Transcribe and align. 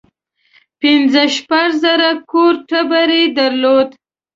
پنځه 0.79 1.23
شپږ 1.35 1.69
زره 1.83 2.09
کور 2.31 2.53
ټبر 2.69 3.07
یې 3.17 3.23
درلود. 3.37 3.89